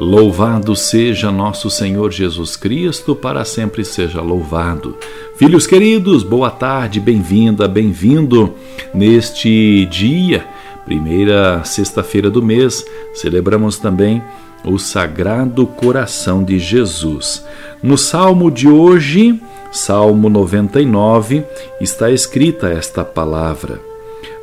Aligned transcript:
Louvado 0.00 0.76
seja 0.76 1.32
nosso 1.32 1.68
Senhor 1.68 2.12
Jesus 2.12 2.54
Cristo, 2.54 3.16
para 3.16 3.44
sempre 3.44 3.84
seja 3.84 4.20
louvado. 4.20 4.96
Filhos 5.34 5.66
queridos, 5.66 6.22
boa 6.22 6.52
tarde, 6.52 7.00
bem-vinda, 7.00 7.66
bem-vindo 7.66 8.54
neste 8.94 9.86
dia, 9.86 10.46
primeira 10.84 11.64
sexta-feira 11.64 12.30
do 12.30 12.40
mês, 12.40 12.86
celebramos 13.12 13.76
também 13.76 14.22
o 14.64 14.78
Sagrado 14.78 15.66
Coração 15.66 16.44
de 16.44 16.60
Jesus. 16.60 17.44
No 17.82 17.98
salmo 17.98 18.52
de 18.52 18.68
hoje, 18.68 19.42
Salmo 19.72 20.28
99, 20.28 21.42
está 21.80 22.08
escrita 22.08 22.68
esta 22.68 23.04
palavra: 23.04 23.80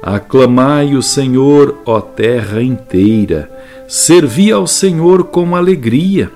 Aclamai 0.02 0.95
o 0.95 1.02
Senhor, 1.02 1.78
ó 1.86 2.02
terra 2.02 2.62
inteira 2.62 3.50
Servi 3.88 4.52
ao 4.52 4.66
Senhor 4.66 5.25
com 5.25 5.55
alegria, 5.55 6.31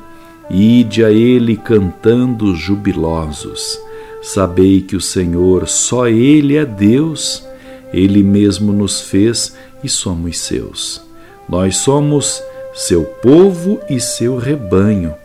ide 0.52 1.04
a 1.04 1.12
Ele 1.12 1.58
cantando 1.58 2.56
jubilosos. 2.56 3.80
Sabei 4.22 4.82
que 4.82 4.96
o 4.96 5.02
Senhor, 5.02 5.68
só 5.68 6.08
Ele 6.08 6.58
é 6.58 6.64
Deus, 6.64 7.44
Ele 7.92 8.22
mesmo 8.22 8.72
nos 8.72 9.02
fez 9.02 9.56
e 9.84 9.90
somos 9.90 10.38
seus. 10.38 11.02
Nós 11.48 11.78
somos 11.78 12.44
seu 12.76 13.04
povo 13.04 13.80
e 13.90 14.00
seu 14.00 14.38
rebanho. 14.38 15.16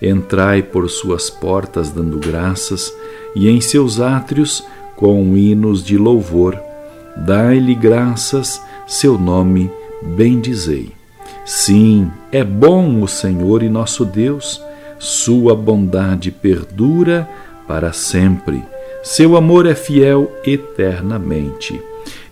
Entrai 0.00 0.62
por 0.62 0.88
suas 0.88 1.28
portas 1.28 1.90
dando 1.90 2.18
graças 2.18 2.90
e 3.34 3.50
em 3.50 3.60
seus 3.60 4.00
átrios 4.00 4.64
com 4.96 5.36
hinos 5.36 5.84
de 5.84 5.98
louvor. 5.98 6.58
Dai-lhe 7.18 7.74
graças, 7.74 8.62
seu 8.86 9.18
nome 9.18 9.70
bendizei. 10.02 10.95
Sim, 11.46 12.10
é 12.32 12.42
bom 12.42 13.00
o 13.00 13.06
Senhor 13.06 13.62
e 13.62 13.68
nosso 13.68 14.04
Deus, 14.04 14.60
sua 14.98 15.54
bondade 15.54 16.32
perdura 16.32 17.28
para 17.68 17.92
sempre, 17.92 18.64
seu 19.00 19.36
amor 19.36 19.64
é 19.64 19.76
fiel 19.76 20.28
eternamente. 20.44 21.80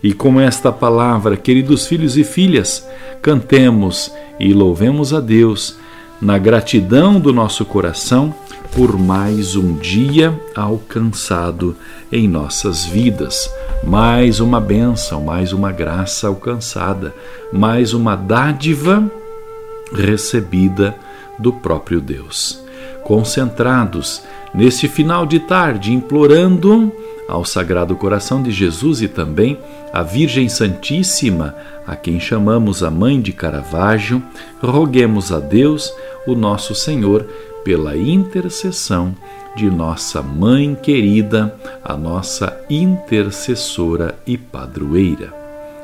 E 0.03 0.11
com 0.11 0.37
esta 0.37 0.69
palavra, 0.69 1.37
queridos 1.37 1.87
filhos 1.87 2.17
e 2.17 2.25
filhas, 2.25 2.85
cantemos 3.21 4.11
e 4.37 4.51
louvemos 4.53 5.13
a 5.13 5.21
Deus 5.21 5.77
na 6.21 6.37
gratidão 6.37 7.19
do 7.19 7.33
nosso 7.33 7.65
coração 7.65 8.33
por 8.73 8.97
mais 8.97 9.55
um 9.55 9.73
dia 9.75 10.37
alcançado 10.53 11.75
em 12.11 12.27
nossas 12.27 12.83
vidas, 12.83 13.49
mais 13.83 14.39
uma 14.39 14.59
bênção, 14.59 15.23
mais 15.23 15.53
uma 15.53 15.71
graça 15.71 16.27
alcançada, 16.27 17.13
mais 17.53 17.93
uma 17.93 18.15
dádiva 18.15 19.09
recebida 19.93 20.95
do 21.39 21.53
próprio 21.53 22.01
Deus. 22.01 22.61
Concentrados 23.03 24.23
neste 24.53 24.87
final 24.87 25.25
de 25.25 25.39
tarde, 25.39 25.93
implorando 25.93 26.91
ao 27.27 27.43
Sagrado 27.43 27.95
Coração 27.95 28.41
de 28.41 28.51
Jesus 28.51 29.01
e 29.01 29.07
também 29.07 29.57
à 29.91 30.03
Virgem 30.03 30.47
Santíssima, 30.47 31.55
a 31.85 31.95
quem 31.95 32.19
chamamos 32.19 32.83
a 32.83 32.91
Mãe 32.91 33.19
de 33.21 33.31
Caravaggio, 33.31 34.21
roguemos 34.61 35.31
a 35.31 35.39
Deus, 35.39 35.93
o 36.27 36.35
nosso 36.35 36.75
Senhor, 36.75 37.25
pela 37.63 37.97
intercessão 37.97 39.15
de 39.55 39.69
nossa 39.69 40.21
Mãe 40.21 40.75
querida, 40.75 41.55
a 41.83 41.95
nossa 41.95 42.59
intercessora 42.69 44.15
e 44.27 44.37
padroeira. 44.37 45.33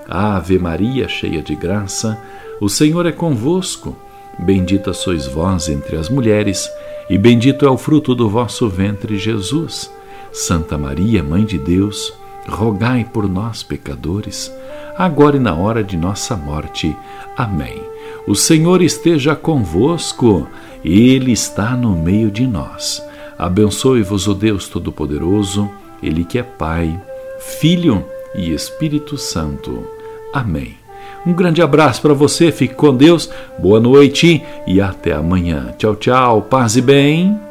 Ave 0.08 0.60
Maria, 0.60 1.08
cheia 1.08 1.42
de 1.42 1.56
graça, 1.56 2.20
o 2.60 2.68
Senhor 2.70 3.06
é 3.06 3.12
convosco. 3.12 3.96
Bendita 4.38 4.94
sois 4.94 5.26
vós 5.26 5.70
entre 5.70 5.96
as 5.96 6.10
mulheres, 6.10 6.70
e 7.10 7.18
bendito 7.18 7.66
é 7.66 7.70
o 7.70 7.78
fruto 7.78 8.14
do 8.14 8.30
vosso 8.30 8.68
ventre, 8.70 9.18
Jesus. 9.18 9.92
Santa 10.32 10.78
Maria, 10.78 11.24
Mãe 11.24 11.46
de 11.46 11.58
Deus, 11.58 12.14
rogai 12.48 13.04
por 13.04 13.28
nós, 13.28 13.64
pecadores, 13.64 14.52
agora 14.98 15.38
e 15.38 15.40
na 15.40 15.54
hora 15.54 15.84
de 15.84 15.98
nossa 15.98 16.36
morte. 16.36 16.96
Amém. 17.38 17.82
O 18.28 18.36
Senhor 18.36 18.82
esteja 18.82 19.36
convosco 19.36 20.48
ele 20.84 21.32
está 21.32 21.76
no 21.76 21.92
meio 21.92 22.32
de 22.32 22.48
nós. 22.48 23.04
Abençoe-vos 23.38 24.28
o 24.28 24.34
Deus 24.34 24.68
Todo-Poderoso, 24.68 25.70
Ele 26.02 26.24
que 26.24 26.40
é 26.40 26.44
Pai, 26.44 27.00
Filho 27.40 28.04
e 28.36 28.52
Espírito 28.52 29.18
Santo. 29.18 29.86
Amém. 30.34 30.78
Um 31.26 31.34
grande 31.34 31.62
abraço 31.62 32.02
para 32.02 32.14
você, 32.14 32.52
fique 32.52 32.74
com 32.74 32.96
Deus, 32.96 33.30
boa 33.60 33.80
noite 33.80 34.44
e 34.66 34.82
até 34.82 35.14
amanhã. 35.14 35.74
Tchau, 35.78 35.96
tchau, 35.96 36.42
paz 36.42 36.76
e 36.76 36.82
bem. 36.82 37.51